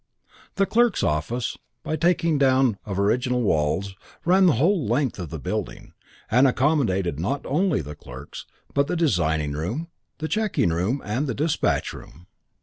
The 0.55 0.65
clerks' 0.65 1.03
office, 1.03 1.59
by 1.83 1.91
the 1.91 1.97
taking 1.97 2.39
down 2.39 2.79
of 2.87 2.99
original 2.99 3.43
walls, 3.43 3.93
ran 4.25 4.47
the 4.47 4.53
whole 4.53 4.87
length 4.87 5.19
of 5.19 5.29
the 5.29 5.37
building, 5.37 5.93
and 6.31 6.47
accommodated 6.47 7.19
not 7.19 7.45
only 7.45 7.81
the 7.81 7.93
clerks, 7.93 8.47
but 8.73 8.87
the 8.87 8.95
designing 8.95 9.51
room, 9.51 9.89
the 10.17 10.27
checking 10.27 10.71
room 10.71 11.03
and 11.05 11.27
the 11.27 11.35
dispatch 11.35 11.93
room. 11.93 12.25